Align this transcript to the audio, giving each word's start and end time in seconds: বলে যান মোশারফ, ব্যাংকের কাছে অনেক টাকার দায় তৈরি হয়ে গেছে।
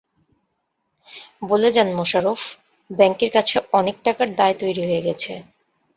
বলে 1.41 1.69
যান 1.75 1.89
মোশারফ, 1.97 2.39
ব্যাংকের 2.89 3.31
কাছে 3.35 3.55
অনেক 3.79 3.95
টাকার 4.05 4.27
দায় 4.35 4.55
তৈরি 4.61 4.81
হয়ে 4.87 5.05
গেছে। 5.07 5.31